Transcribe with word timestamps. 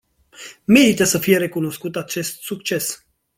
Merită 0.65 1.03
să 1.03 1.17
îi 1.17 1.21
fie 1.21 1.37
recunoscut 1.37 1.95
acest 1.95 2.41
succes. 2.41 3.05